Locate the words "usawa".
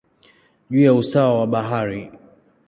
0.93-1.39